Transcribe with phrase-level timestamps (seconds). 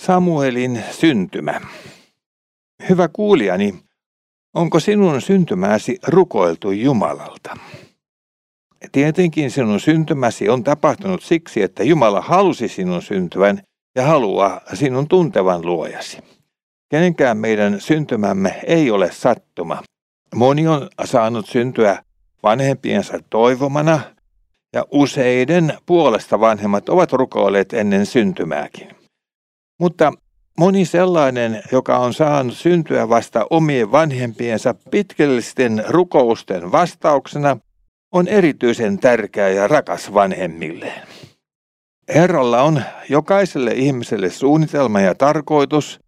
[0.00, 1.60] Samuelin syntymä.
[2.88, 3.74] Hyvä kuulijani,
[4.54, 7.56] onko sinun syntymäsi rukoiltu Jumalalta?
[8.92, 13.62] Tietenkin sinun syntymäsi on tapahtunut siksi, että Jumala halusi sinun syntyvän
[13.94, 16.18] ja haluaa sinun tuntevan luojasi.
[16.88, 19.82] Kenenkään meidän syntymämme ei ole sattuma.
[20.34, 22.02] Moni on saanut syntyä
[22.42, 24.00] vanhempiensa toivomana
[24.72, 28.99] ja useiden puolesta vanhemmat ovat rukoilleet ennen syntymääkin.
[29.80, 30.12] Mutta
[30.58, 37.56] moni sellainen, joka on saanut syntyä vasta omien vanhempiensa pitkällisten rukousten vastauksena,
[38.12, 41.08] on erityisen tärkeä ja rakas vanhemmilleen.
[42.14, 46.00] Herralla on jokaiselle ihmiselle suunnitelma ja tarkoitus.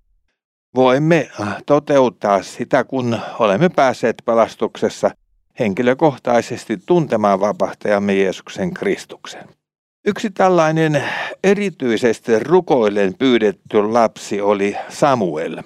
[0.74, 1.30] Voimme
[1.66, 5.10] toteuttaa sitä, kun olemme päässeet pelastuksessa
[5.58, 9.61] henkilökohtaisesti tuntemaan vapahtajamme Jeesuksen Kristuksen.
[10.06, 11.04] Yksi tällainen
[11.44, 15.62] erityisesti rukoillen pyydetty lapsi oli Samuel.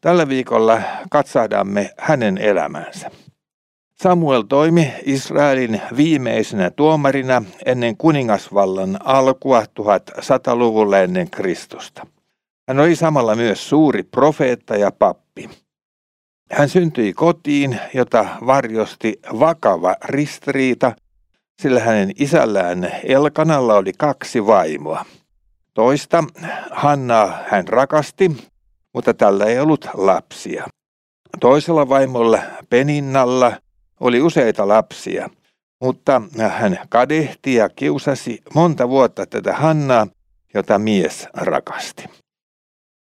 [0.00, 3.10] Tällä viikolla katsahdamme hänen elämänsä.
[4.02, 12.06] Samuel toimi Israelin viimeisenä tuomarina ennen kuningasvallan alkua 1100-luvulla ennen Kristusta.
[12.68, 15.50] Hän oli samalla myös suuri profeetta ja pappi.
[16.52, 20.92] Hän syntyi kotiin, jota varjosti vakava ristiriita–
[21.60, 25.04] sillä hänen isällään Elkanalla oli kaksi vaimoa.
[25.74, 26.24] Toista,
[26.70, 28.50] Hannaa, hän rakasti,
[28.94, 30.66] mutta tällä ei ollut lapsia.
[31.40, 32.38] Toisella vaimolla,
[32.70, 33.52] Peninnalla,
[34.00, 35.30] oli useita lapsia,
[35.80, 40.06] mutta hän kadehti ja kiusasi monta vuotta tätä Hannaa,
[40.54, 42.04] jota mies rakasti.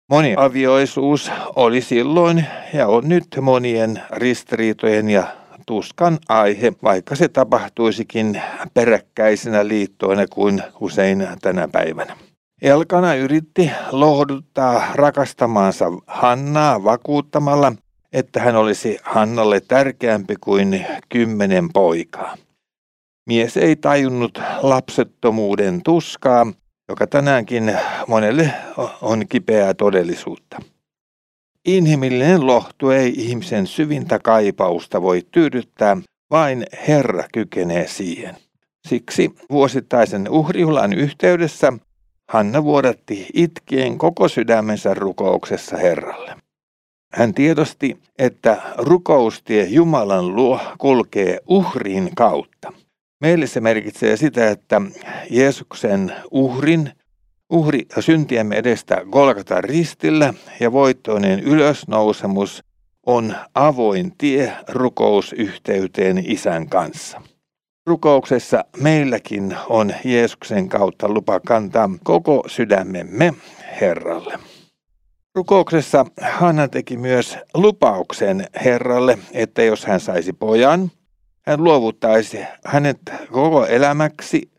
[0.09, 5.40] Moniavioisuus oli silloin ja on nyt monien ristiriitojen ja
[5.71, 8.41] tuskan aihe, vaikka se tapahtuisikin
[8.73, 12.17] peräkkäisenä liittoina kuin usein tänä päivänä.
[12.61, 17.73] Elkana yritti lohduttaa rakastamaansa Hannaa vakuuttamalla,
[18.13, 22.37] että hän olisi Hannalle tärkeämpi kuin kymmenen poikaa.
[23.27, 26.47] Mies ei tajunnut lapsettomuuden tuskaa,
[26.89, 27.77] joka tänäänkin
[28.07, 28.53] monelle
[29.01, 30.57] on kipeää todellisuutta.
[31.65, 35.97] Inhimillinen lohtu ei ihmisen syvintä kaipausta voi tyydyttää,
[36.31, 38.35] vain Herra kykenee siihen.
[38.87, 41.73] Siksi vuosittaisen uhrihulan yhteydessä
[42.29, 46.35] Hanna vuodatti itkien koko sydämensä rukouksessa Herralle.
[47.13, 52.73] Hän tiedosti, että rukoustie Jumalan luo kulkee uhrin kautta.
[53.21, 54.81] Meille se merkitsee sitä, että
[55.29, 56.91] Jeesuksen uhrin
[57.51, 62.63] Uhri syntiemme edestä Golgata ristillä ja voittoinen ylösnousemus
[63.05, 67.21] on avoin tie rukousyhteyteen isän kanssa.
[67.85, 73.33] Rukouksessa meilläkin on Jeesuksen kautta lupa kantaa koko sydämemme
[73.81, 74.39] Herralle.
[75.35, 80.91] Rukouksessa Hanna teki myös lupauksen Herralle, että jos hän saisi pojan,
[81.41, 82.99] hän luovuttaisi hänet
[83.31, 84.51] koko elämäksi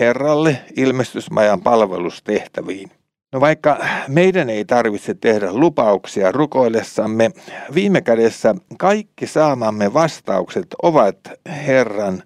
[0.00, 2.90] Herralle ilmestysmajan palvelustehtäviin.
[3.32, 7.30] No vaikka meidän ei tarvitse tehdä lupauksia rukoillessamme,
[7.74, 11.16] viime kädessä kaikki saamamme vastaukset ovat
[11.66, 12.22] Herran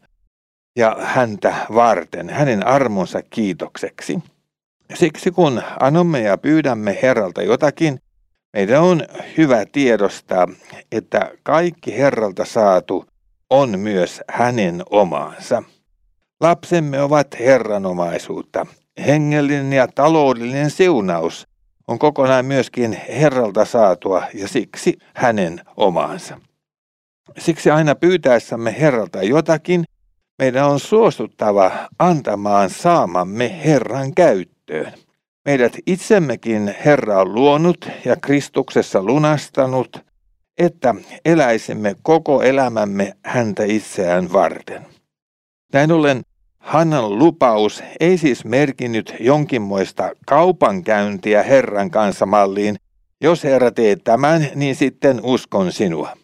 [0.77, 4.19] ja häntä varten, hänen armonsa kiitokseksi.
[4.95, 7.99] Siksi kun anomme ja pyydämme Herralta jotakin,
[8.53, 9.03] meidän on
[9.37, 10.47] hyvä tiedostaa,
[10.93, 13.05] että kaikki Herralta saatu
[13.51, 15.63] on myös hänen omaansa.
[16.41, 18.67] Lapsemme ovat herranomaisuutta.
[19.07, 21.49] Hengellinen ja taloudellinen siunaus
[21.89, 26.41] on kokonaan myöskin Herralta saatua ja siksi hänen omaansa.
[27.39, 29.85] Siksi aina pyytäessämme Herralta jotakin,
[30.39, 34.93] meidän on suostuttava antamaan saamamme Herran käyttöön.
[35.45, 39.97] Meidät itsemmekin Herra on luonut ja Kristuksessa lunastanut,
[40.59, 44.94] että eläisimme koko elämämme häntä itseään varten.
[45.75, 46.23] Näin ollen
[46.59, 52.77] Hannan lupaus ei siis merkinnyt jonkinmoista kaupankäyntiä Herran kanssa malliin.
[53.21, 56.17] Jos Herra teet tämän, niin sitten uskon sinua.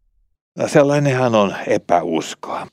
[0.66, 2.66] Sellainenhan on epäuskoa.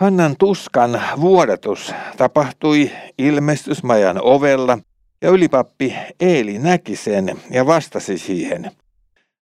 [0.00, 4.78] Hannan tuskan vuodatus tapahtui ilmestysmajan ovella
[5.22, 8.70] ja ylipappi Eeli näki sen ja vastasi siihen.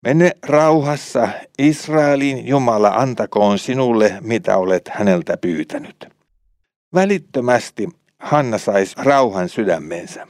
[0.07, 6.07] Mene rauhassa, Israelin Jumala antakoon sinulle, mitä olet häneltä pyytänyt.
[6.93, 7.89] Välittömästi
[8.19, 10.27] Hanna saisi rauhan sydämensä.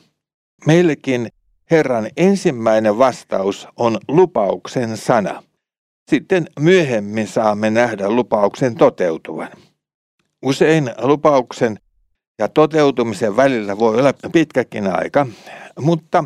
[0.66, 1.28] Meillekin
[1.72, 5.44] Herran ensimmäinen vastaus on lupauksen sana.
[6.10, 9.50] Sitten myöhemmin saamme nähdä lupauksen toteutuvan.
[10.42, 11.80] Usein lupauksen
[12.40, 15.28] ja toteutumisen välillä voi olla pitkäkin aika,
[15.80, 16.24] mutta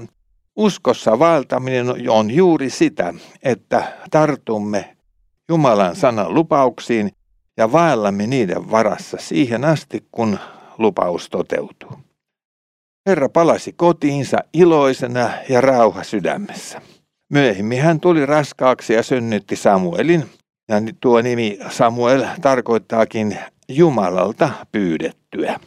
[0.56, 3.14] Uskossa vaeltaminen on juuri sitä,
[3.44, 4.98] että tartumme
[5.50, 7.12] Jumalan sanan lupauksiin
[7.58, 10.40] ja vaellamme niiden varassa siihen asti, kun
[10.78, 11.92] lupaus toteutuu.
[13.10, 16.82] Herra palasi kotiinsa iloisena ja rauha sydämessä.
[17.30, 20.26] Myöhemmin hän tuli raskaaksi ja synnytti Samuelin,
[20.70, 23.38] ja tuo nimi Samuel tarkoittaakin
[23.70, 25.60] Jumalalta pyydettyä.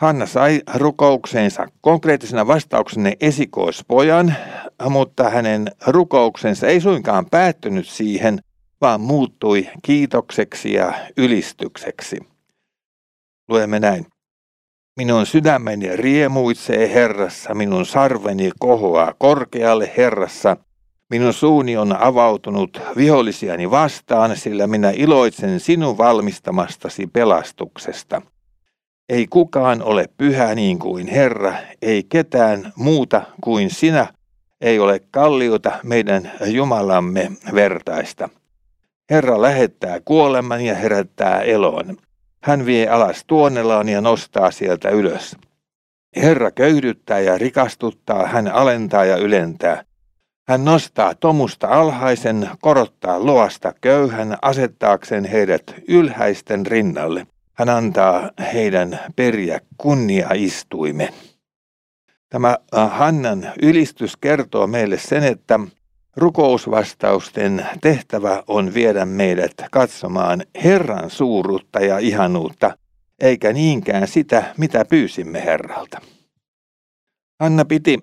[0.00, 4.34] Hanna sai rukoukseensa konkreettisena vastauksena esikoispojan,
[4.90, 8.38] mutta hänen rukouksensa ei suinkaan päättynyt siihen,
[8.80, 12.18] vaan muuttui kiitokseksi ja ylistykseksi.
[13.48, 14.06] Luemme näin.
[14.96, 20.56] Minun sydämeni riemuitsee Herrassa, minun sarveni kohoaa korkealle Herrassa.
[21.10, 28.22] Minun suuni on avautunut vihollisiani vastaan, sillä minä iloitsen sinun valmistamastasi pelastuksesta.
[29.08, 34.06] Ei kukaan ole pyhä niin kuin Herra, ei ketään muuta kuin sinä,
[34.60, 38.28] ei ole kalliota meidän Jumalamme vertaista.
[39.10, 41.96] Herra lähettää kuoleman ja herättää eloon.
[42.42, 45.36] Hän vie alas tuonellaan ja nostaa sieltä ylös.
[46.16, 49.84] Herra köyhdyttää ja rikastuttaa, hän alentaa ja ylentää.
[50.48, 57.26] Hän nostaa tomusta alhaisen, korottaa loasta köyhän asettaakseen heidät ylhäisten rinnalle.
[57.58, 61.08] Hän antaa heidän periä kunnia istuimen.
[62.28, 65.60] Tämä äh, Hannan ylistys kertoo meille sen, että
[66.16, 72.76] Rukousvastausten tehtävä on viedä meidät katsomaan Herran suuruutta ja ihanuutta,
[73.20, 76.00] eikä niinkään sitä, mitä pyysimme Herralta.
[77.40, 77.98] Anna piti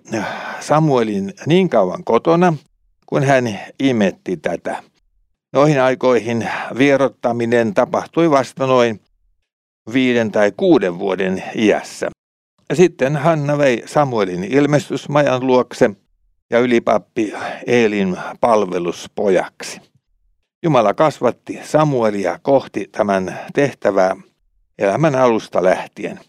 [0.60, 2.54] Samuelin niin kauan kotona,
[3.06, 4.82] kun hän imetti tätä.
[5.52, 9.00] Noihin aikoihin vierottaminen tapahtui vasta noin
[9.92, 12.10] viiden tai kuuden vuoden iässä.
[12.72, 15.90] Sitten Hanna vei Samuelin ilmestysmajan luokse–
[16.50, 17.32] ja ylipappi
[17.66, 19.80] Eelin palveluspojaksi.
[20.62, 24.16] Jumala kasvatti Samuelia kohti tämän tehtävää
[24.78, 26.20] elämän alusta lähtien.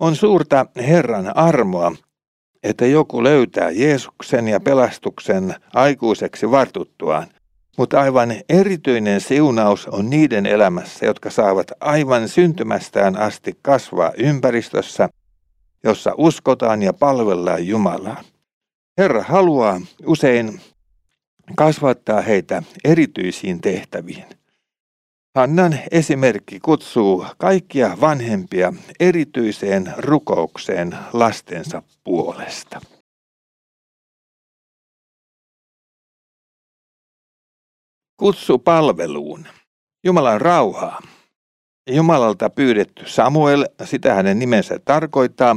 [0.00, 1.92] On suurta Herran armoa,
[2.62, 7.26] että joku löytää Jeesuksen ja pelastuksen aikuiseksi vartuttuaan,
[7.76, 15.08] mutta aivan erityinen siunaus on niiden elämässä, jotka saavat aivan syntymästään asti kasvaa ympäristössä,
[15.84, 18.22] jossa uskotaan ja palvellaan Jumalaa.
[18.98, 20.60] Herra haluaa usein
[21.56, 24.24] kasvattaa heitä erityisiin tehtäviin.
[25.34, 32.80] Hannan esimerkki kutsuu kaikkia vanhempia erityiseen rukoukseen lastensa puolesta.
[38.16, 39.46] Kutsu palveluun.
[40.04, 41.00] Jumalan rauhaa.
[41.90, 45.56] Jumalalta pyydetty Samuel, sitä hänen nimensä tarkoittaa,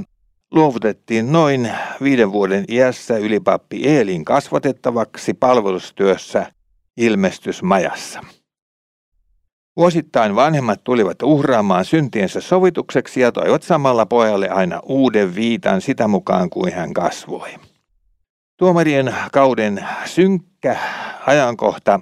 [0.52, 1.72] luovutettiin noin
[2.04, 6.52] viiden vuoden iässä ylipappi Eelin kasvatettavaksi palvelustyössä
[6.98, 8.24] ilmestysmajassa.
[9.78, 16.50] Vuosittain vanhemmat tulivat uhraamaan syntiensä sovitukseksi ja toivat samalla pojalle aina uuden viitan sitä mukaan
[16.50, 17.50] kuin hän kasvoi.
[18.58, 20.78] Tuomarien kauden synkkä
[21.26, 22.00] ajankohta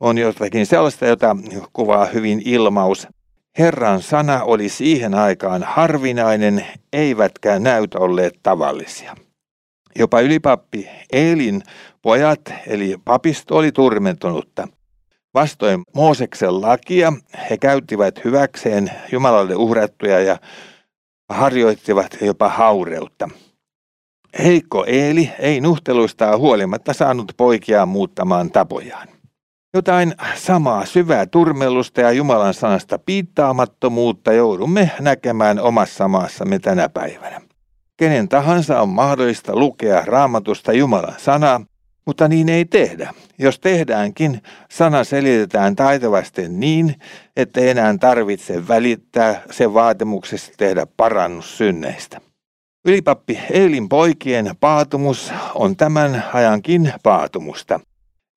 [0.00, 1.36] on jotakin sellaista, jota
[1.72, 3.08] kuvaa hyvin ilmaus
[3.58, 9.16] Herran sana oli siihen aikaan harvinainen, eivätkä näyt olleet tavallisia.
[9.98, 11.62] Jopa ylipappi Eelin
[12.02, 14.68] pojat, eli papisto, oli turmentunutta.
[15.34, 17.12] Vastoin Mooseksen lakia
[17.50, 20.38] he käyttivät hyväkseen Jumalalle uhrattuja ja
[21.28, 23.28] harjoittivat jopa haureutta.
[24.44, 29.17] Heikko Eeli ei nuhteluistaan huolimatta saanut poikia muuttamaan tapojaan.
[29.74, 37.40] Jotain samaa syvää turmellusta ja Jumalan sanasta piittaamattomuutta joudumme näkemään omassa maassamme tänä päivänä.
[37.96, 41.60] Kenen tahansa on mahdollista lukea raamatusta Jumalan sanaa,
[42.06, 43.14] mutta niin ei tehdä.
[43.38, 46.94] Jos tehdäänkin, sana selitetään taitavasti niin,
[47.36, 52.20] että enää tarvitse välittää sen vaatimuksesta tehdä parannus synneistä.
[52.84, 57.80] Ylipappi Eelin poikien paatumus on tämän ajankin paatumusta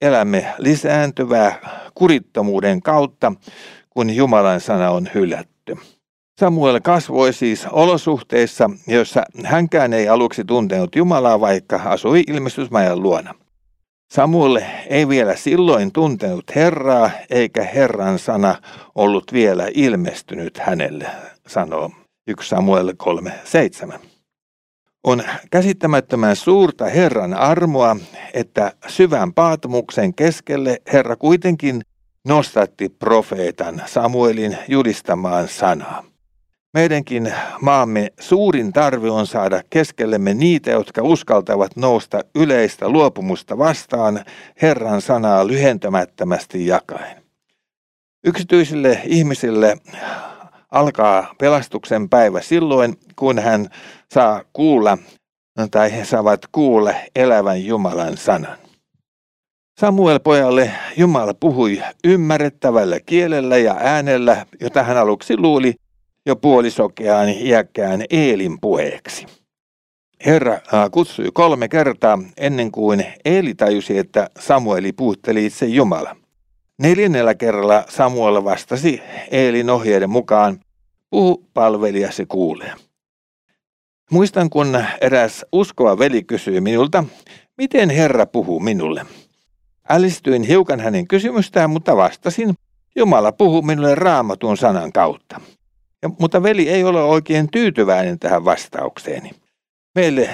[0.02, 1.56] elämme lisääntyvää
[1.96, 3.34] kurittomuuden kautta,
[3.90, 5.76] kun Jumalan sana on hylätty.
[6.40, 13.34] Samuel kasvoi siis olosuhteissa, joissa hänkään ei aluksi tuntenut Jumalaa, vaikka asui ilmestysmajan luona.
[14.12, 18.56] Samuel ei vielä silloin tuntenut Herraa, eikä Herran sana
[18.96, 21.06] ollut vielä ilmestynyt hänelle,
[21.48, 21.92] sanoo
[22.28, 24.11] 1 Samuel 3.7.
[25.04, 27.98] On käsittämättömän suurta Herran armoa,
[28.34, 31.82] että syvän paatumuksen keskelle Herra kuitenkin
[32.28, 36.04] nostatti profeetan Samuelin julistamaan sanaa.
[36.74, 44.26] Meidänkin maamme suurin tarve on saada keskellemme niitä, jotka uskaltavat nousta yleistä luopumusta vastaan
[44.62, 47.24] Herran sanaa lyhentämättömästi jakaen.
[48.24, 49.78] Yksityisille ihmisille
[50.72, 53.68] alkaa pelastuksen päivä silloin, kun hän
[54.14, 54.98] saa kuulla
[55.72, 58.58] tai he saavat kuulla elävän Jumalan sanan.
[59.80, 65.74] Samuel pojalle Jumala puhui ymmärrettävällä kielellä ja äänellä, jota hän aluksi luuli
[66.26, 69.26] jo puolisokeaan iäkkään Eelin puheeksi.
[70.26, 70.60] Herra
[70.92, 76.16] kutsui kolme kertaa ennen kuin Eeli tajusi, että Samueli puhutteli itse Jumala.
[76.82, 79.02] Neljännellä kerralla Samuel vastasi
[79.32, 80.60] Eelin ohjeiden mukaan,
[81.10, 82.74] puhu palvelijasi kuulee.
[84.12, 87.04] Muistan, kun eräs uskova veli kysyi minulta,
[87.58, 89.06] miten Herra puhuu minulle.
[89.90, 92.54] Älistyin hiukan hänen kysymystään, mutta vastasin,
[92.96, 95.42] Jumala puhuu minulle raamatun sanan kautta.
[96.02, 99.32] Ja, mutta veli ei ole oikein tyytyväinen tähän vastaukseeni.
[99.96, 100.30] Meille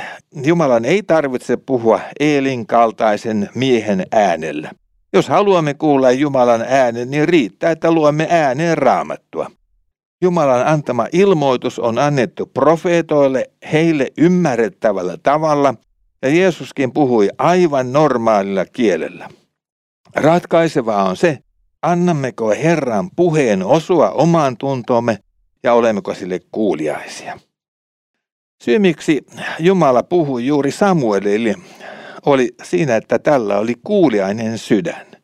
[0.46, 4.72] Jumalan ei tarvitse puhua Eelin kaltaisen miehen äänellä.
[5.14, 9.52] Jos haluamme kuulla Jumalan äänen, niin riittää, että luemme ääneen raamattua.
[10.22, 15.74] Jumalan antama ilmoitus on annettu profeetoille heille ymmärrettävällä tavalla,
[16.22, 19.30] ja Jeesuskin puhui aivan normaalilla kielellä.
[20.16, 21.38] Ratkaisevaa on se,
[21.82, 25.18] annammeko Herran puheen osua omaan tuntoomme
[25.64, 27.40] ja olemmeko sille kuuliaisia.
[28.64, 29.26] Syy, miksi
[29.60, 31.56] Jumala puhui juuri Samuelille,
[32.26, 35.17] oli siinä, että tällä oli kuuliainen sydän.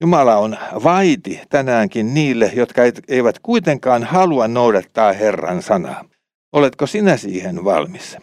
[0.00, 6.04] Jumala on vaiti tänäänkin niille, jotka eivät kuitenkaan halua noudattaa Herran sanaa.
[6.52, 8.16] Oletko sinä siihen valmis?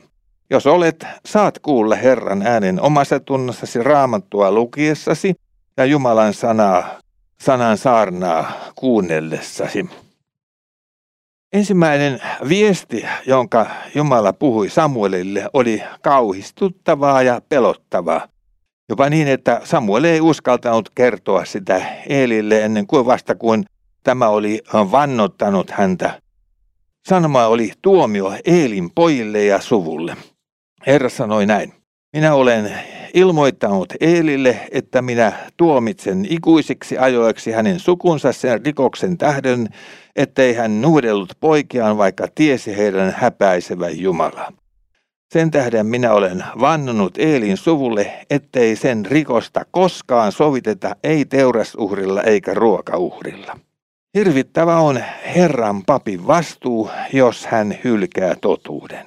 [0.49, 5.35] Jos olet, saat kuulla Herran äänen omassa tunnossasi raamattua lukiessasi
[5.77, 6.99] ja Jumalan sanaa,
[7.39, 9.89] sanan saarnaa kuunnellessasi.
[11.53, 13.65] Ensimmäinen viesti, jonka
[13.95, 18.27] Jumala puhui Samuelille, oli kauhistuttavaa ja pelottavaa.
[18.93, 23.63] Jopa niin, että Samuel ei uskaltanut kertoa sitä Eelille ennen kuin vasta kun
[24.03, 26.21] tämä oli vannottanut häntä.
[27.07, 30.17] Sanoma oli tuomio Eelin pojille ja suvulle.
[30.87, 31.73] Herra sanoi näin.
[32.13, 32.71] Minä olen
[33.13, 39.67] ilmoittanut Eelille, että minä tuomitsen ikuisiksi ajoiksi hänen sukunsa sen rikoksen tähden,
[40.15, 44.51] ettei hän nuudellut poikiaan, vaikka tiesi heidän häpäisevän Jumalaa.
[45.33, 52.53] Sen tähden minä olen vannonut Eelin suvulle, ettei sen rikosta koskaan soviteta ei teurasuhrilla eikä
[52.53, 53.59] ruokauhrilla.
[54.17, 54.99] Hirvittävä on
[55.35, 59.05] Herran papin vastuu, jos hän hylkää totuuden.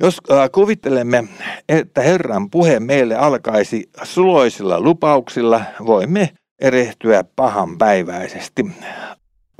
[0.00, 1.24] Jos äh, kuvittelemme,
[1.68, 6.30] että Herran puhe meille alkaisi suloisilla lupauksilla, voimme
[6.60, 8.66] erehtyä pahan päiväisesti.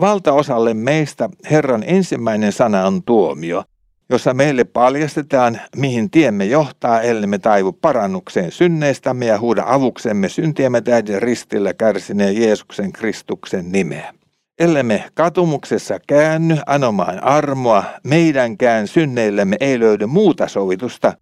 [0.01, 3.65] Valtaosalle meistä Herran ensimmäinen sana on tuomio,
[4.11, 11.23] jossa meille paljastetaan, mihin tiemme johtaa, ellei taivu parannukseen synneistämme ja huuda avuksemme syntiemme tähden
[11.23, 14.15] ristillä kärsineen Jeesuksen Kristuksen nimeä.
[14.59, 21.13] Ellemme katumuksessa käänny anomaan armoa, meidänkään synneillemme ei löydy muuta sovitusta,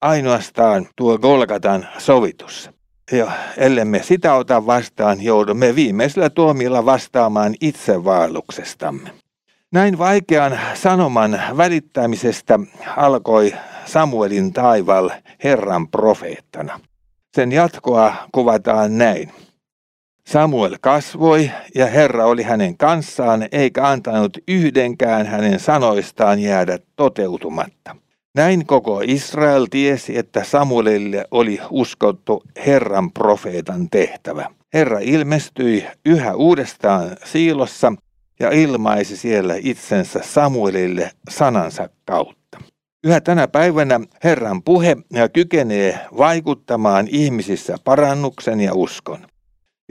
[0.00, 2.70] ainoastaan tuo Golgatan sovitus.
[3.12, 9.19] Ja ellemme sitä ota vastaan, joudumme viimeisellä tuomilla vastaamaan itsevaelluksestamme.
[9.72, 12.58] Näin vaikean sanoman välittämisestä
[12.96, 13.52] alkoi
[13.84, 15.10] Samuelin taival
[15.44, 16.80] Herran profeettana.
[17.34, 19.30] Sen jatkoa kuvataan näin.
[20.26, 27.96] Samuel kasvoi ja Herra oli hänen kanssaan eikä antanut yhdenkään hänen sanoistaan jäädä toteutumatta.
[28.34, 34.50] Näin koko Israel tiesi, että Samuelille oli uskottu Herran profeetan tehtävä.
[34.74, 37.92] Herra ilmestyi yhä uudestaan siilossa
[38.40, 42.58] ja ilmaisi siellä itsensä Samuelille sanansa kautta.
[43.04, 44.96] Yhä tänä päivänä Herran puhe
[45.32, 49.26] kykenee vaikuttamaan ihmisissä parannuksen ja uskon.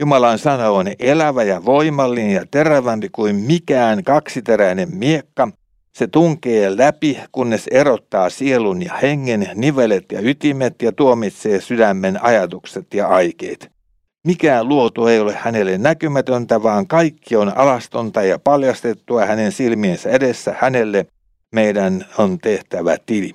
[0.00, 5.48] Jumalan sana on elävä ja voimallinen ja terävämpi kuin mikään kaksiteräinen miekka.
[5.92, 12.94] Se tunkee läpi, kunnes erottaa sielun ja hengen, nivelet ja ytimet ja tuomitsee sydämen ajatukset
[12.94, 13.79] ja aikeet.
[14.26, 20.54] Mikään luotu ei ole hänelle näkymätöntä, vaan kaikki on alastonta ja paljastettua hänen silmiensä edessä
[20.58, 21.06] hänelle
[21.52, 23.34] meidän on tehtävä tili.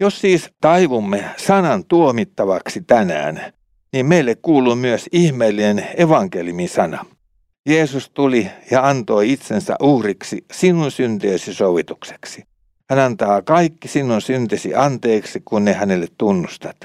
[0.00, 3.52] Jos siis taivumme sanan tuomittavaksi tänään,
[3.92, 7.04] niin meille kuuluu myös ihmeellinen evankeliumin sana.
[7.68, 12.42] Jeesus tuli ja antoi itsensä uhriksi sinun syntiesi sovitukseksi.
[12.90, 16.76] Hän antaa kaikki sinun syntesi anteeksi, kun ne hänelle tunnustat.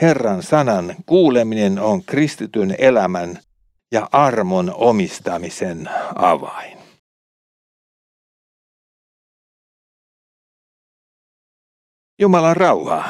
[0.00, 3.38] Herran sanan kuuleminen on kristityn elämän
[3.92, 6.78] ja armon omistamisen avain.
[12.20, 13.04] Jumalan rauha.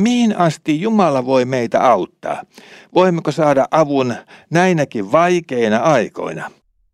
[0.00, 2.42] Mihin asti Jumala voi meitä auttaa?
[2.94, 4.14] Voimmeko saada avun
[4.50, 6.50] näinäkin vaikeina aikoina?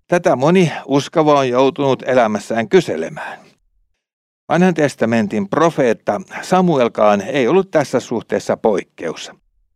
[0.08, 3.47] Tätä moni uskova on joutunut elämässään kyselemään.
[4.48, 9.32] Vanhan testamentin profeetta Samuelkaan ei ollut tässä suhteessa poikkeus.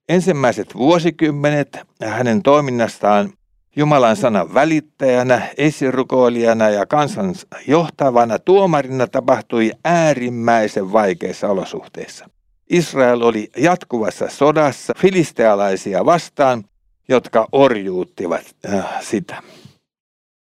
[0.09, 3.33] Ensimmäiset vuosikymmenet hänen toiminnastaan
[3.77, 7.35] Jumalan sanan välittäjänä, esirukoilijana ja kansan
[7.67, 12.31] johtavana tuomarina tapahtui äärimmäisen vaikeissa olosuhteissa.
[12.71, 16.65] Israel oli jatkuvassa sodassa filistealaisia vastaan,
[17.09, 19.43] jotka orjuuttivat äh, sitä.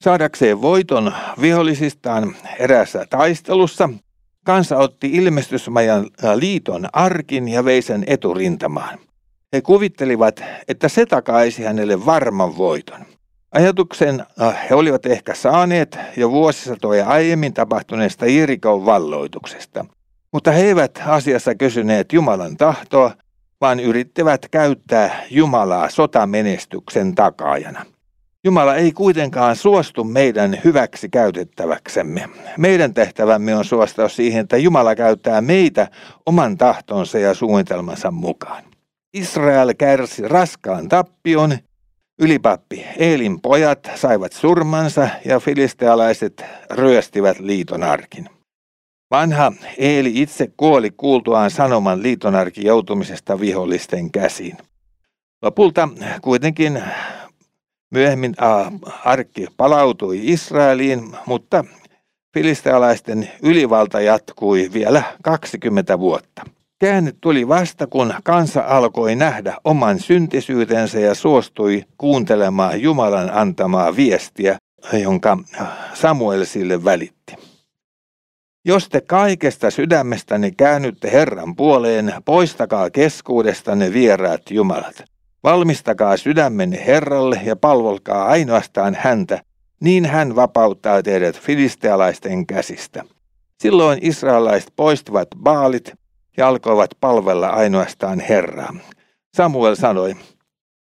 [0.00, 3.88] Saadakseen voiton vihollisistaan erässä taistelussa,
[4.44, 8.98] kansa otti ilmestysmajan liiton arkin ja vei sen eturintamaan.
[9.52, 13.00] He kuvittelivat, että se takaisi hänelle varman voiton.
[13.52, 14.26] Ajatuksen
[14.70, 19.84] he olivat ehkä saaneet jo vuosisatoja aiemmin tapahtuneesta Jerikon valloituksesta.
[20.32, 23.10] Mutta he eivät asiassa kysyneet Jumalan tahtoa,
[23.60, 27.84] vaan yrittivät käyttää Jumalaa sotamenestyksen takaajana.
[28.44, 32.28] Jumala ei kuitenkaan suostu meidän hyväksi käytettäväksemme.
[32.58, 35.88] Meidän tehtävämme on suostua siihen, että Jumala käyttää meitä
[36.26, 38.64] oman tahtonsa ja suunnitelmansa mukaan.
[39.14, 41.58] Israel kärsi raskaan tappion,
[42.20, 48.28] ylipappi Eelin pojat saivat surmansa ja filistealaiset ryöstivät liiton arkin.
[49.10, 54.56] Vanha Eeli itse kuoli kuultuaan sanoman liitonarki joutumisesta vihollisten käsiin.
[55.42, 55.88] Lopulta
[56.22, 56.82] kuitenkin
[57.92, 58.34] myöhemmin
[59.04, 61.64] arkki palautui Israeliin, mutta
[62.34, 66.42] filistealaisten ylivalta jatkui vielä 20 vuotta.
[66.80, 74.56] Käänne tuli vasta, kun kansa alkoi nähdä oman syntisyytensä ja suostui kuuntelemaan Jumalan antamaa viestiä,
[74.92, 75.38] jonka
[75.94, 77.36] Samuel sille välitti.
[78.64, 85.11] Jos te kaikesta sydämestäni käännytte Herran puoleen, poistakaa keskuudestanne vieraat jumalat.
[85.44, 89.42] Valmistakaa sydämenne Herralle ja palvolkaa ainoastaan häntä,
[89.80, 93.04] niin hän vapauttaa teidät filistealaisten käsistä.
[93.62, 95.92] Silloin israelaiset poistivat baalit
[96.36, 98.74] ja alkoivat palvella ainoastaan Herraa.
[99.36, 100.16] Samuel sanoi,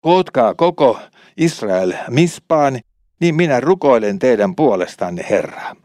[0.01, 0.99] kootkaa koko
[1.37, 2.81] Israel mispaan,
[3.21, 5.77] niin minä rukoilen teidän puolestanne Herraa.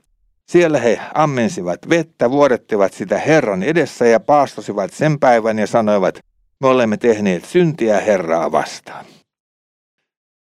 [0.50, 6.20] Siellä he ammensivat vettä, vuodettivat sitä Herran edessä ja paastosivat sen päivän ja sanoivat,
[6.60, 9.06] me olemme tehneet syntiä Herraa vastaan.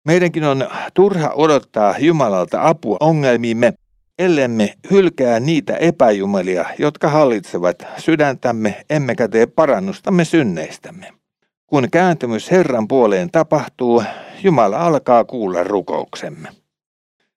[0.06, 3.74] Meidänkin on turha odottaa Jumalalta apua ongelmiimme,
[4.20, 11.14] ellemme hylkää niitä epäjumalia, jotka hallitsevat sydäntämme, emmekä tee parannustamme synneistämme.
[11.68, 14.04] Kun kääntymys Herran puoleen tapahtuu,
[14.44, 16.50] Jumala alkaa kuulla rukouksemme.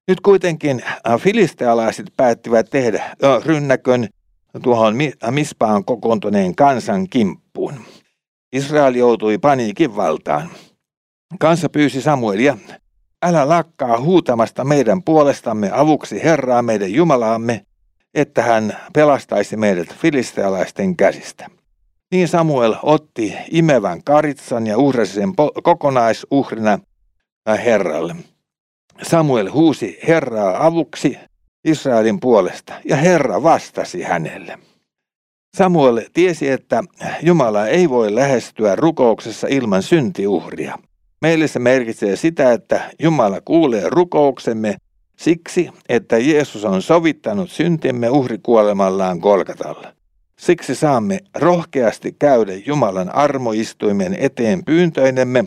[0.09, 0.83] Nyt kuitenkin
[1.21, 4.09] filistealaiset päättivät tehdä rynnäkön
[4.63, 4.95] tuohon
[5.31, 7.75] Mispaan kokoontuneen kansan kimppuun.
[8.53, 10.51] Israel joutui paniikin valtaan.
[11.39, 12.57] Kansa pyysi Samuelia,
[13.23, 17.63] älä lakkaa huutamasta meidän puolestamme avuksi Herraa meidän Jumalaamme,
[18.15, 21.51] että hän pelastaisi meidät filistealaisten käsistä.
[22.11, 25.33] Niin Samuel otti imevän karitsan ja uhrasi sen
[25.63, 26.79] kokonaisuhrina
[27.49, 28.17] äh, Herralle.
[29.03, 31.19] Samuel huusi Herraa avuksi
[31.65, 34.59] Israelin puolesta ja Herra vastasi hänelle.
[35.57, 36.83] Samuel tiesi, että
[37.23, 40.79] Jumala ei voi lähestyä rukouksessa ilman syntiuhria.
[41.23, 44.77] Meille se merkitsee sitä, että Jumala kuulee rukouksemme
[45.17, 49.93] siksi, että Jeesus on sovittanut syntimme uhrikuolemallaan Golgatalla.
[50.39, 55.45] Siksi saamme rohkeasti käydä Jumalan armoistuimen eteen pyyntöinemme,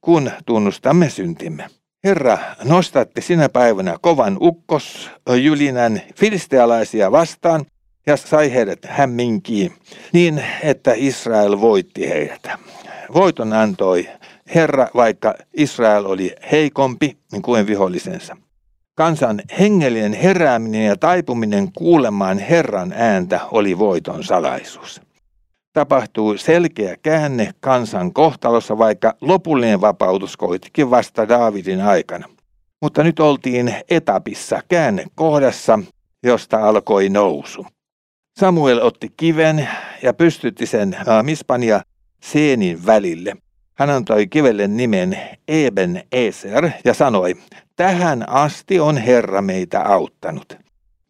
[0.00, 1.66] kun tunnustamme syntimme.
[2.04, 5.10] Herra nostatti sinä päivänä kovan ukkos
[5.42, 7.64] Julinän filistealaisia vastaan
[8.06, 9.72] ja sai heidät hämminkiin
[10.12, 12.42] niin, että Israel voitti heidät.
[13.14, 14.08] Voiton antoi
[14.54, 18.36] Herra, vaikka Israel oli heikompi kuin vihollisensa.
[18.94, 25.00] Kansan hengellinen herääminen ja taipuminen kuulemaan Herran ääntä oli voiton salaisuus
[25.72, 32.28] tapahtui selkeä käänne kansan kohtalossa, vaikka lopullinen vapautus koitikin vasta Daavidin aikana.
[32.82, 35.78] Mutta nyt oltiin etapissa käännekohdassa,
[36.22, 37.66] josta alkoi nousu.
[38.38, 39.68] Samuel otti kiven
[40.02, 41.82] ja pystytti sen Mispan ja
[42.20, 43.36] Seenin välille.
[43.74, 45.18] Hän antoi kivelle nimen
[45.48, 47.34] Eben Eser ja sanoi,
[47.76, 50.56] tähän asti on Herra meitä auttanut.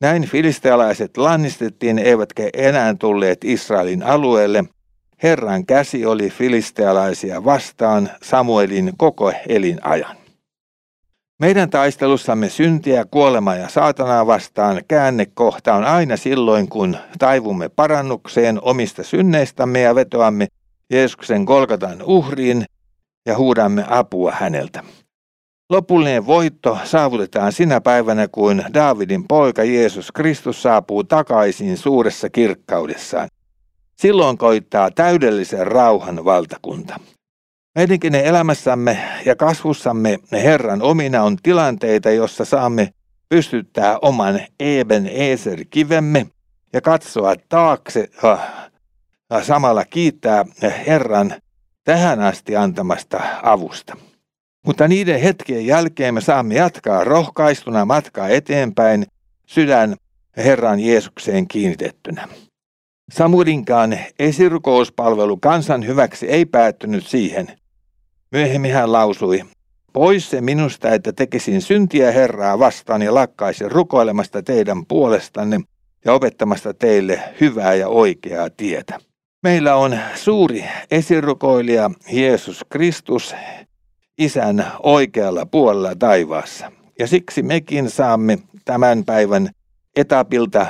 [0.00, 4.64] Näin filistealaiset lannistettiin eivätkä enää tulleet Israelin alueelle.
[5.22, 10.16] Herran käsi oli filistealaisia vastaan Samuelin koko elinajan.
[11.38, 19.02] Meidän taistelussamme syntiä, kuolemaa ja saatanaa vastaan käännekohta on aina silloin, kun taivumme parannukseen omista
[19.02, 20.46] synneistämme ja vetoamme
[20.90, 22.64] Jeesuksen Golgatan uhriin
[23.26, 24.82] ja huudamme apua häneltä.
[25.70, 33.28] Lopullinen voitto saavutetaan sinä päivänä, kun Daavidin poika Jeesus Kristus saapuu takaisin suuressa kirkkaudessaan.
[33.96, 37.00] Silloin koittaa täydellisen rauhan valtakunta.
[37.74, 42.88] Meidänkin elämässämme ja kasvussamme Herran omina on tilanteita, jossa saamme
[43.28, 46.26] pystyttää oman Eben Eser kivemme
[46.72, 48.08] ja katsoa taakse
[49.30, 50.44] ja samalla kiittää
[50.86, 51.34] Herran
[51.84, 53.96] tähän asti antamasta avusta.
[54.66, 59.06] Mutta niiden hetkien jälkeen me saamme jatkaa rohkaistuna matkaa eteenpäin
[59.46, 59.96] sydän
[60.36, 62.28] Herran Jeesukseen kiinnitettynä.
[63.12, 67.61] Samuelinkaan esirukouspalvelu kansan hyväksi ei päättynyt siihen.
[68.32, 69.44] Myöhemmin hän lausui,
[69.92, 75.60] pois se minusta, että tekisin syntiä Herraa vastaan ja lakkaisin rukoilemasta teidän puolestanne
[76.04, 78.98] ja opettamasta teille hyvää ja oikeaa tietä.
[79.42, 83.34] Meillä on suuri esirukoilija Jeesus Kristus,
[84.18, 86.72] isän oikealla puolella taivaassa.
[86.98, 89.50] Ja siksi mekin saamme tämän päivän
[89.96, 90.66] etapilta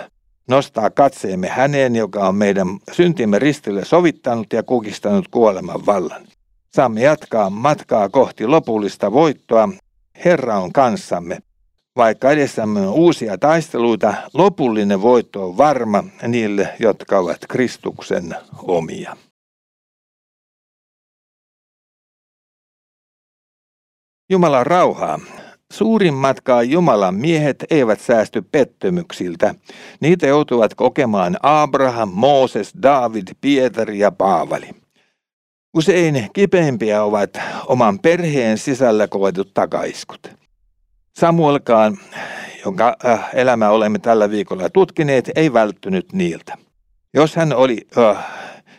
[0.48, 6.22] nostaa katseemme häneen, joka on meidän syntimme ristille sovittanut ja kukistanut kuoleman vallan.
[6.76, 9.68] Saamme jatkaa matkaa kohti lopullista voittoa.
[10.24, 11.38] Herra on kanssamme.
[11.96, 19.16] Vaikka edessämme on uusia taisteluita, lopullinen voitto on varma niille, jotka ovat Kristuksen omia.
[24.30, 25.20] Jumalan rauhaa.
[25.72, 29.54] Suurimmatkaan Jumalan miehet eivät säästy pettymyksiltä.
[30.00, 34.81] Niitä joutuvat kokemaan Abraham, Mooses, David, Pietari ja Paavali.
[35.74, 37.30] Usein kipeimpiä ovat
[37.66, 40.30] oman perheen sisällä koetut takaiskut.
[41.16, 41.98] Samuelkaan,
[42.64, 46.58] jonka äh, elämää olemme tällä viikolla tutkineet, ei välttynyt niiltä.
[47.14, 48.24] Jos hän oli äh,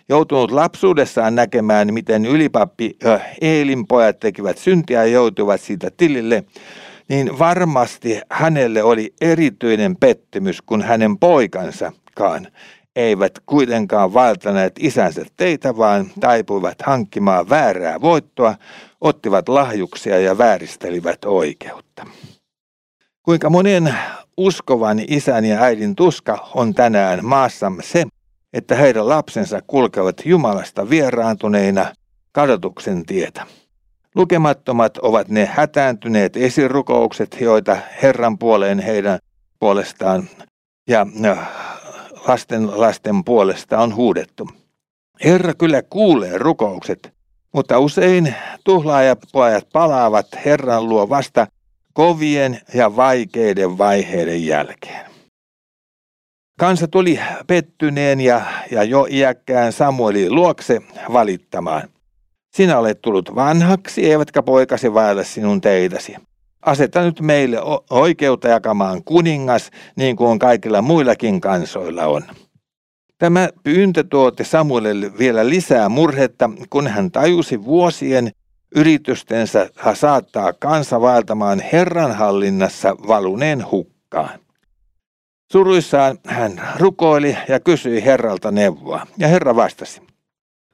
[0.10, 6.44] joutunut lapsuudessaan näkemään, miten ylipappi äh, Eelin pojat tekivät syntiä ja joutuivat siitä tilille,
[7.10, 12.48] niin varmasti hänelle oli erityinen pettymys, kun hänen poikansakaan
[12.96, 18.56] eivät kuitenkaan valtaneet isänsä teitä, vaan taipuivat hankkimaan väärää voittoa,
[19.02, 22.06] ottivat lahjuksia ja vääristelivät oikeutta.
[23.24, 23.96] Kuinka monen
[24.38, 28.04] uskovan isän ja äidin tuska on tänään maassamme se,
[28.54, 31.86] että heidän lapsensa kulkevat Jumalasta vieraantuneina
[32.32, 33.46] kadotuksen tietä.
[34.16, 39.20] Lukemattomat ovat ne hätääntyneet esirukoukset, joita Herran puoleen heidän
[39.60, 40.30] puolestaan
[40.88, 41.08] ja
[42.28, 44.50] lasten lasten puolesta on huudettu.
[45.24, 47.14] Herra kyllä kuulee rukoukset,
[47.54, 51.48] mutta usein tuhlaajapojat palaavat Herran luo vasta
[51.94, 55.06] kovien ja vaikeiden vaiheiden jälkeen.
[56.60, 60.82] Kansa tuli pettyneen ja, ja jo iäkkään Samuelin luokse
[61.14, 61.90] valittamaan.
[62.56, 66.16] Sinä olet tullut vanhaksi, eivätkä poikasi vailla sinun teitäsi.
[66.66, 67.58] Aseta nyt meille
[67.90, 72.24] oikeutta jakamaan kuningas, niin kuin kaikilla muillakin kansoilla on.
[73.18, 78.32] Tämä pyyntö tuotti Samuelille vielä lisää murhetta, kun hän tajusi vuosien
[78.76, 84.40] yritystensä saattaa kansa vaeltamaan Herran hallinnassa valuneen hukkaan.
[85.52, 90.02] Suruissaan hän rukoili ja kysyi Herralta neuvoa, ja Herra vastasi.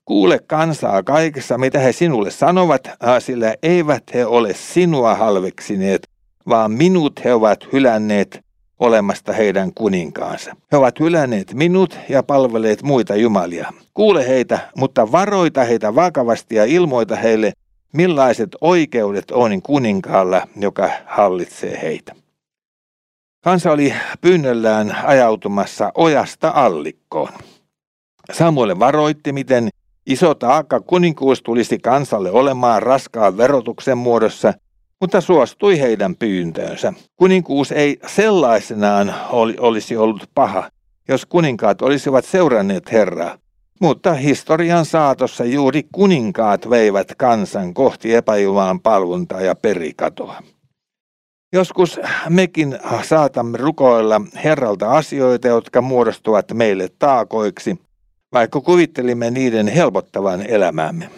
[0.09, 6.09] Kuule kansaa kaikessa, mitä he sinulle sanovat, sillä eivät he ole sinua halveksineet,
[6.47, 8.39] vaan minut he ovat hylänneet
[8.79, 10.55] olemasta heidän kuninkaansa.
[10.71, 13.73] He ovat hylänneet minut ja palveleet muita jumalia.
[13.93, 17.53] Kuule heitä, mutta varoita heitä vakavasti ja ilmoita heille,
[17.93, 22.15] millaiset oikeudet on kuninkaalla, joka hallitsee heitä.
[23.43, 27.33] Kansa oli pyynnöllään ajautumassa ojasta allikkoon.
[28.31, 29.69] Samuel varoitti, miten
[30.09, 34.53] iso taakka kuninkuus tulisi kansalle olemaan raskaan verotuksen muodossa,
[35.01, 36.93] mutta suostui heidän pyyntöönsä.
[37.15, 39.15] Kuninkuus ei sellaisenaan
[39.59, 40.69] olisi ollut paha,
[41.07, 43.37] jos kuninkaat olisivat seuranneet Herraa.
[43.81, 50.41] Mutta historian saatossa juuri kuninkaat veivät kansan kohti epäjumalan palvuntaa ja perikatoa.
[51.53, 57.79] Joskus mekin saatamme rukoilla Herralta asioita, jotka muodostuvat meille taakoiksi,
[58.33, 61.09] vaikka kuvittelimme niiden helpottavan elämäämme.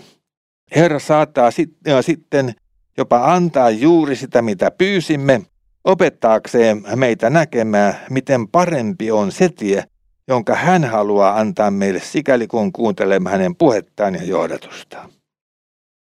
[0.76, 2.54] Herra saattaa sit, ja sitten
[2.98, 5.42] jopa antaa juuri sitä, mitä pyysimme,
[5.84, 9.84] opettaakseen meitä näkemään, miten parempi on se tie,
[10.28, 15.10] jonka hän haluaa antaa meille sikäli kun kuuntelemme hänen puhettaan ja johdatustaan.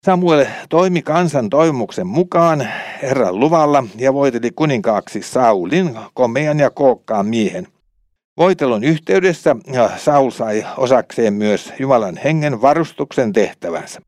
[0.06, 2.68] Samuel toimi kansan toimuksen mukaan
[3.02, 7.68] Herran luvalla ja voiteli kuninkaaksi Saulin, komean ja kookkaan miehen.
[8.36, 9.56] Voitelun yhteydessä
[9.96, 14.00] Saul sai osakseen myös Jumalan hengen varustuksen tehtävänsä.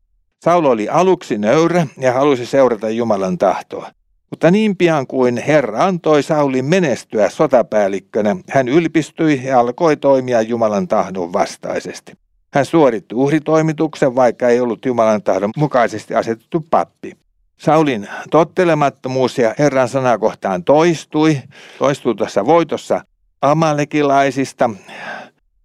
[0.43, 3.91] Saul oli aluksi nöyrä ja halusi seurata Jumalan tahtoa.
[4.29, 10.87] Mutta niin pian kuin Herra antoi Saulin menestyä sotapäällikkönä, hän ylpistyi ja alkoi toimia Jumalan
[10.87, 12.13] tahdon vastaisesti.
[12.53, 17.17] Hän suoritti uhritoimituksen, vaikka ei ollut Jumalan tahdon mukaisesti asetettu pappi.
[17.57, 21.37] Saulin tottelemattomuus ja Herran sanakohtaan toistui,
[21.77, 23.01] toistui tuossa voitossa
[23.41, 24.69] amalekilaisista.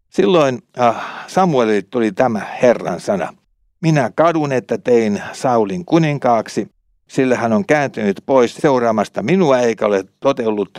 [0.09, 3.35] Silloin äh, Samuelille tuli tämä Herran sana.
[3.81, 6.69] Minä kadun, että tein Saulin kuninkaaksi,
[7.09, 10.79] sillä hän on kääntynyt pois seuraamasta minua eikä ole totellut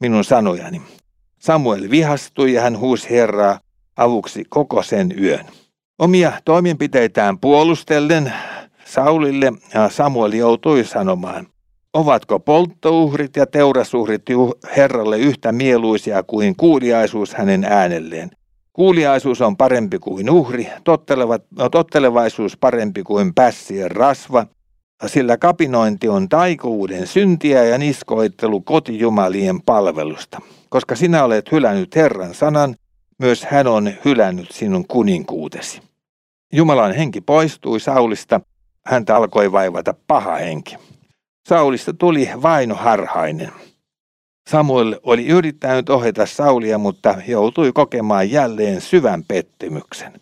[0.00, 0.82] minun sanojani.
[1.38, 3.60] Samuel vihastui ja hän huusi Herraa
[3.96, 5.44] avuksi koko sen yön.
[5.98, 8.32] Omia toimenpiteitään puolustellen
[8.84, 9.52] Saulille
[9.90, 11.46] Samuel joutui sanomaan,
[11.94, 14.22] ovatko polttouhrit ja teurasuhrit
[14.76, 18.30] Herralle yhtä mieluisia kuin kuuliaisuus hänen äänelleen?
[18.72, 20.68] Kuuliaisuus on parempi kuin uhri,
[21.70, 24.46] tottelevaisuus parempi kuin pässien rasva,
[25.06, 30.40] sillä kapinointi on taikuuden syntiä ja niskoittelu kotijumalien palvelusta.
[30.68, 32.74] Koska sinä olet hylännyt Herran sanan,
[33.18, 35.80] myös hän on hylännyt sinun kuninkuutesi.
[36.52, 38.40] Jumalan henki poistui Saulista,
[38.86, 40.76] häntä alkoi vaivata paha henki.
[41.50, 43.52] Saulista tuli vaino harhainen.
[44.48, 50.12] Samuel oli yrittänyt ohjata Saulia, mutta joutui kokemaan jälleen syvän pettymyksen.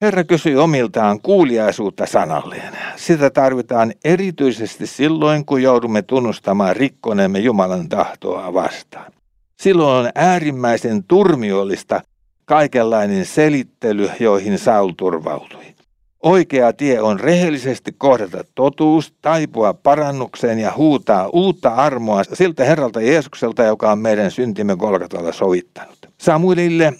[0.00, 2.78] Herra kysyi omiltaan kuuliaisuutta sanalleen.
[2.96, 9.12] Sitä tarvitaan erityisesti silloin, kun joudumme tunnustamaan rikkoneemme Jumalan tahtoa vastaan.
[9.60, 12.00] Silloin on äärimmäisen turmiollista
[12.44, 15.79] kaikenlainen selittely, joihin Saul turvautui.
[16.22, 23.62] Oikea tie on rehellisesti kohdata totuus, taipua parannukseen ja huutaa uutta armoa siltä Herralta Jeesukselta,
[23.62, 25.98] joka on meidän syntimme Golgatalla sovittanut.
[26.18, 26.92] Samuelille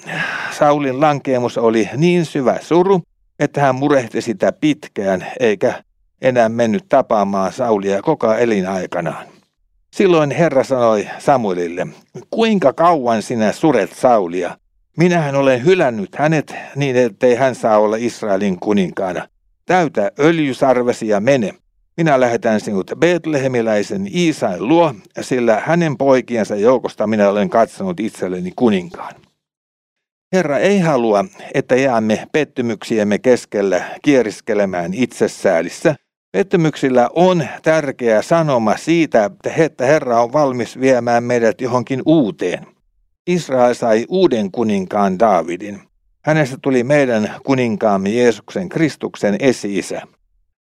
[0.59, 3.02] Saulin lankeemus oli niin syvä suru,
[3.38, 5.83] että hän murehti sitä pitkään, eikä
[6.22, 9.26] enää mennyt tapaamaan Saulia koko elinaikanaan.
[9.90, 11.87] Silloin Herra sanoi Samuelille,
[12.30, 14.56] kuinka kauan sinä suret Saulia?
[14.96, 19.29] Minähän olen hylännyt hänet niin, ettei hän saa olla Israelin kuninkaana.
[19.66, 21.55] Täytä öljysarvesi ja mene.
[21.96, 29.14] Minä lähetän sinut Betlehemiläisen Iisain luo, sillä hänen poikiensa joukosta minä olen katsonut itselleni kuninkaan.
[30.33, 31.24] Herra ei halua,
[31.55, 35.94] että jäämme pettymyksiemme keskellä kieriskelemään itsesäälissä.
[36.33, 42.66] Pettymyksillä on tärkeä sanoma siitä, että Herra on valmis viemään meidät johonkin uuteen.
[43.33, 45.81] Israel sai uuden kuninkaan Daavidin.
[46.25, 50.03] Hänestä tuli meidän kuninkaamme Jeesuksen Kristuksen esi-isä.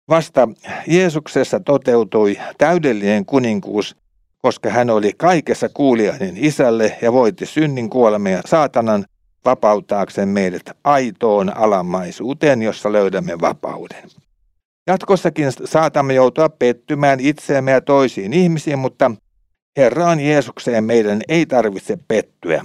[0.08, 0.48] Vasta
[0.86, 3.96] Jeesuksessa toteutui täydellinen kuninkuus,
[4.38, 9.04] koska hän oli kaikessa kuulijainen isälle ja voitti synnin kuoleman ja saatanan
[9.44, 14.10] vapauttaakseen meidät aitoon alamaisuuteen, jossa löydämme vapauden.
[14.86, 19.10] Jatkossakin saatamme joutua pettymään itseemme ja toisiin ihmisiin, mutta
[19.78, 22.64] Herraan Jeesukseen meidän ei tarvitse pettyä.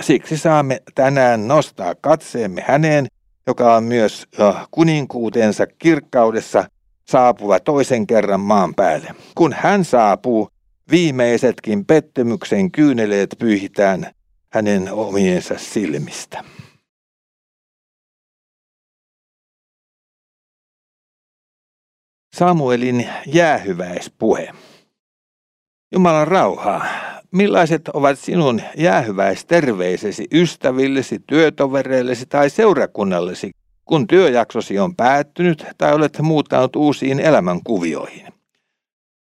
[0.00, 3.06] Siksi saamme tänään nostaa katseemme häneen,
[3.46, 4.26] joka on myös
[4.70, 6.64] kuninkuutensa kirkkaudessa
[7.08, 9.14] saapuva toisen kerran maan päälle.
[9.34, 10.48] Kun hän saapuu,
[10.90, 14.12] viimeisetkin pettymyksen kyyneleet pyyhitään
[14.52, 16.44] hänen omiensa silmistä.
[22.36, 24.52] Samuelin jäähyväispuhe.
[25.92, 26.86] Jumalan rauhaa.
[27.32, 33.50] Millaiset ovat sinun jäähyväisterveisesi ystävillesi, työtovereillesi tai seurakunnallesi,
[33.84, 38.26] kun työjaksosi on päättynyt tai olet muuttanut uusiin elämänkuvioihin?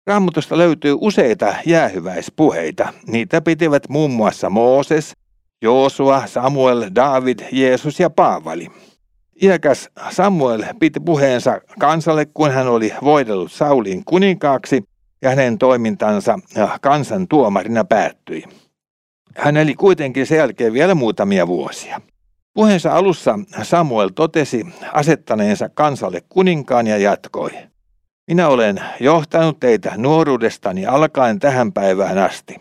[0.08, 2.94] Raamatusta löytyy useita jäähyväispuheita.
[3.08, 5.14] Niitä pitivät muun muassa Mooses,
[5.62, 8.68] Joosua, Samuel, David, Jeesus ja Paavali.
[9.42, 14.84] Iäkäs Samuel piti puheensa kansalle, kun hän oli voidellut Saulin kuninkaaksi
[15.22, 16.40] ja hänen toimintansa
[16.82, 18.44] kansan tuomarina päättyi.
[19.36, 22.02] Hän eli kuitenkin sen jälkeen vielä muutamia vuosia.
[22.54, 27.52] Puheensa alussa Samuel totesi asettaneensa kansalle kuninkaan ja jatkoi.
[28.28, 32.56] Minä olen johtanut teitä nuoruudestani alkaen tähän päivään asti.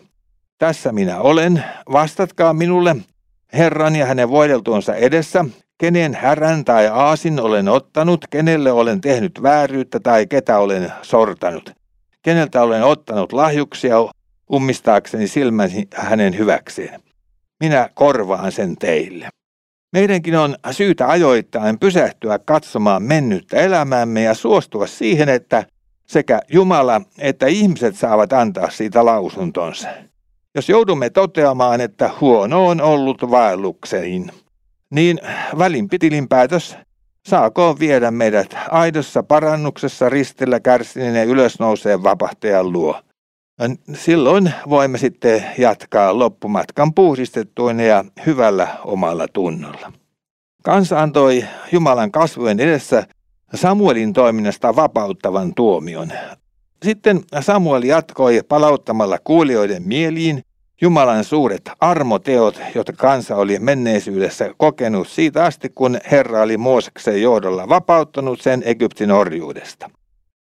[0.57, 2.95] Tässä minä olen, vastatkaa minulle,
[3.53, 5.45] Herran ja hänen voideltuonsa edessä,
[5.77, 11.84] kenen härän tai aasin olen ottanut, kenelle olen tehnyt vääryyttä tai ketä olen sortanut
[12.25, 13.95] keneltä olen ottanut lahjuksia
[14.53, 17.01] ummistaakseni silmäni hänen hyväkseen.
[17.59, 19.29] Minä korvaan sen teille.
[19.93, 25.65] Meidänkin on syytä ajoittain pysähtyä katsomaan mennyttä elämäämme ja suostua siihen, että
[26.07, 29.87] sekä Jumala että ihmiset saavat antaa siitä lausuntonsa.
[30.55, 34.31] Jos joudumme toteamaan, että huono on ollut vaellukseen,
[34.89, 35.19] niin
[35.57, 36.77] välinpitilin päätös
[37.27, 43.01] saakoon viedä meidät aidossa parannuksessa ristillä kärsineen ylösnouseen vapahtajan luo.
[43.93, 49.91] Silloin voimme sitten jatkaa loppumatkan puhdistettuina ja hyvällä omalla tunnolla.
[50.63, 53.03] Kansa antoi Jumalan kasvojen edessä
[53.53, 56.11] Samuelin toiminnasta vapauttavan tuomion.
[56.83, 60.43] Sitten Samuel jatkoi palauttamalla kuulijoiden mieliin
[60.81, 67.69] Jumalan suuret armoteot, jotka kansa oli menneisyydessä kokenut siitä asti, kun Herra oli Mooseksen johdolla
[67.69, 69.89] vapauttanut sen Egyptin orjuudesta.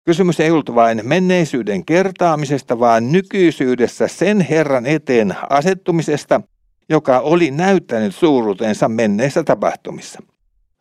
[0.04, 6.40] Kysymys ei ollut vain menneisyyden kertaamisesta, vaan nykyisyydessä sen Herran eteen asettumisesta,
[6.88, 10.22] joka oli näyttänyt suuruutensa menneissä tapahtumissa.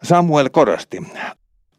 [0.04, 1.04] Samuel korosti,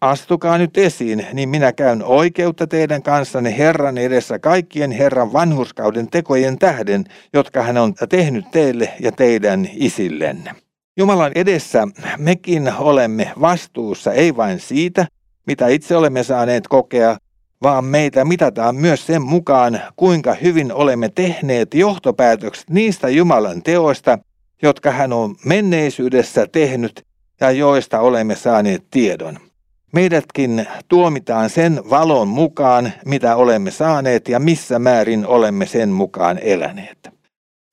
[0.06, 6.58] Astukaa nyt esiin, niin minä käyn oikeutta teidän kanssanne Herran edessä kaikkien Herran vanhurskauden tekojen
[6.58, 10.54] tähden, jotka hän on tehnyt teille ja teidän isillenne.
[10.96, 11.88] Jumalan edessä
[12.18, 15.06] mekin olemme vastuussa ei vain siitä,
[15.46, 17.16] mitä itse olemme saaneet kokea,
[17.62, 24.18] vaan meitä mitataan myös sen mukaan, kuinka hyvin olemme tehneet johtopäätökset niistä Jumalan teoista,
[24.62, 27.06] jotka hän on menneisyydessä tehnyt
[27.40, 29.45] ja joista olemme saaneet tiedon.
[29.92, 37.10] Meidätkin tuomitaan sen valon mukaan, mitä olemme saaneet ja missä määrin olemme sen mukaan eläneet.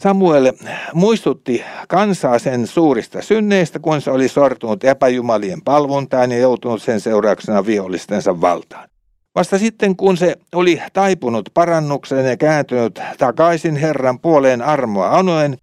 [0.04, 0.54] Samuel
[0.94, 7.66] muistutti kansaa sen suurista synneistä, kun se oli sortunut epäjumalien palvontaan ja joutunut sen seurauksena
[7.66, 8.90] vihollistensa valtaan.
[9.36, 15.58] Vasta sitten, kun se oli taipunut parannukseen ja kääntynyt takaisin Herran puoleen armoa anoen,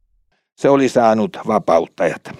[0.57, 2.31] se oli saanut vapauttajat.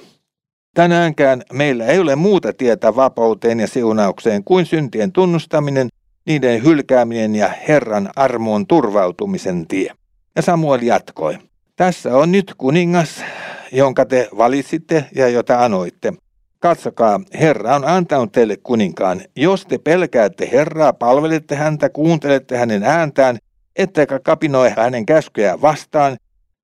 [0.74, 5.88] Tänäänkään meillä ei ole muuta tietä vapauteen ja siunaukseen kuin syntien tunnustaminen,
[6.26, 9.90] niiden hylkääminen ja Herran armoon turvautumisen tie.
[10.37, 11.38] Ja Samuel jatkoi.
[11.76, 13.24] Tässä on nyt kuningas,
[13.72, 16.12] jonka te valitsitte ja jota anoitte.
[16.59, 19.20] Katsokaa, Herra on antanut teille kuninkaan.
[19.37, 23.38] Jos te pelkäätte Herraa, palvelette häntä, kuuntelette hänen ääntään,
[23.76, 26.16] ettekä kapinoi hänen käskyjään vastaan,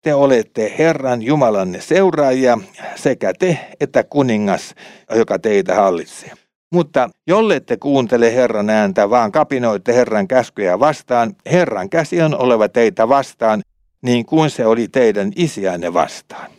[0.06, 2.58] te olette Herran Jumalanne seuraajia,
[2.94, 4.74] sekä te että kuningas,
[5.14, 6.32] joka teitä hallitsee.
[6.72, 13.08] Mutta jollette kuuntele Herran ääntä, vaan kapinoitte Herran käskyjä vastaan, Herran käsi on oleva teitä
[13.08, 13.62] vastaan,
[14.02, 16.50] niin kuin se oli teidän isiänne vastaan.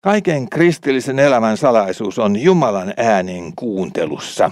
[0.00, 4.50] Kaiken kristillisen elämän salaisuus on Jumalan äänen kuuntelussa.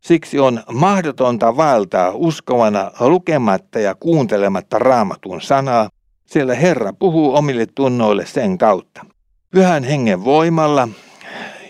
[0.00, 5.88] Siksi on mahdotonta vaeltaa uskovana lukematta ja kuuntelematta raamatun sanaa,
[6.32, 9.06] sillä Herra puhuu omille tunnoille sen kautta.
[9.50, 10.88] Pyhän hengen voimalla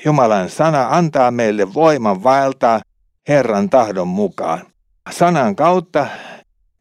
[0.05, 2.81] Jumalan sana antaa meille voiman vaeltaa
[3.29, 4.61] Herran tahdon mukaan.
[5.11, 6.07] Sanan kautta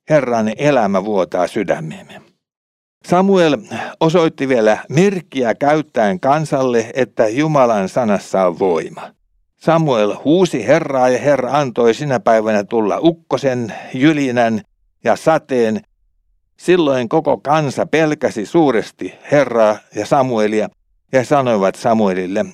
[0.10, 2.22] Herran elämä vuotaa sydämeemme.
[3.08, 3.58] Samuel
[4.00, 9.02] osoitti vielä merkkiä käyttäen kansalle, että Jumalan sanassa on voima.
[9.58, 14.62] Samuel huusi Herraa ja Herra antoi sinä päivänä tulla ukkosen, jylinän
[15.04, 15.82] ja sateen.
[16.62, 20.69] Silloin koko kansa pelkäsi suuresti Herraa ja Samuelia
[21.12, 22.45] ja sanoivat Samuelille,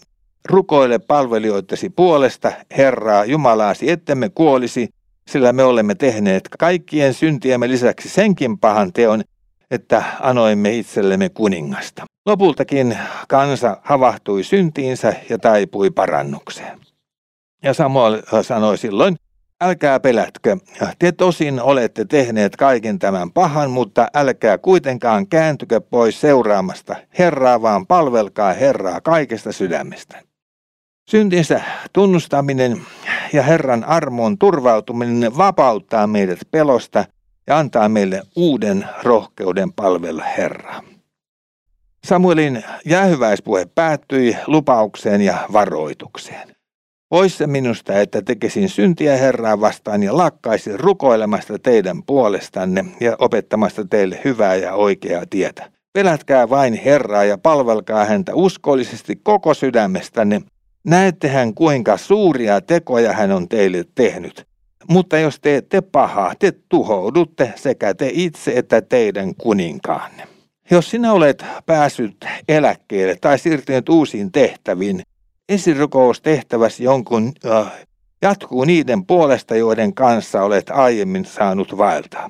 [0.50, 4.90] rukoile palvelijoittesi puolesta Herraa Jumalaasi, ettemme kuolisi,
[5.30, 9.24] sillä me olemme tehneet kaikkien syntiemme lisäksi senkin pahan teon,
[9.72, 12.04] että anoimme itsellemme kuningasta.
[12.26, 16.80] Lopultakin kansa havahtui syntiinsä ja taipui parannukseen.
[17.64, 19.16] Ja Samuel sanoi silloin,
[19.62, 20.58] älkää pelätkö,
[21.00, 27.88] te tosin olette tehneet kaiken tämän pahan, mutta älkää kuitenkaan kääntykö pois seuraamasta Herraa, vaan
[27.88, 30.22] palvelkaa Herraa kaikesta sydämestä.
[31.10, 31.62] Syntinsä
[31.94, 32.82] tunnustaminen
[33.34, 37.06] ja Herran armoon turvautuminen vapauttaa meidät pelosta
[37.48, 40.82] ja antaa meille uuden rohkeuden palvella Herraa.
[42.04, 46.57] Samuelin jäähyväispuhe päättyi lupaukseen ja varoitukseen.
[47.10, 53.86] Pois se minusta, että tekisin syntiä Herraa vastaan ja lakkaisin rukoilemasta teidän puolestanne ja opettamasta
[53.86, 55.72] teille hyvää ja oikeaa tietä.
[55.94, 60.42] Pelätkää vain Herraa ja palvelkaa häntä uskollisesti koko sydämestänne.
[60.84, 64.48] Näettehän kuinka suuria tekoja hän on teille tehnyt.
[64.90, 70.28] Mutta jos teette pahaa, te tuhoudutte sekä te itse että teidän kuninkaanne.
[70.72, 75.02] Jos sinä olet päässyt eläkkeelle tai siirtynyt uusiin tehtäviin,
[75.50, 77.72] esirukoustehtäväsi jonkun äh,
[78.22, 82.30] jatkuu niiden puolesta, joiden kanssa olet aiemmin saanut vaeltaa.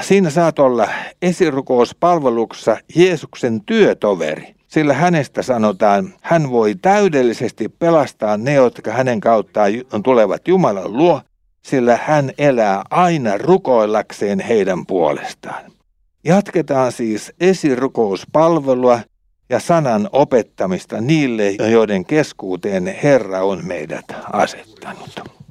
[0.00, 0.88] Siinä saat olla
[1.22, 9.72] esirukouspalveluksessa Jeesuksen työtoveri, sillä hänestä sanotaan, hän voi täydellisesti pelastaa ne, jotka hänen kauttaan
[10.04, 11.20] tulevat Jumalan luo,
[11.62, 15.72] sillä hän elää aina rukoillakseen heidän puolestaan.
[16.24, 19.00] Jatketaan siis esirukouspalvelua
[19.52, 25.41] ja sanan opettamista niille, joiden keskuuteen Herra on meidät asettanut.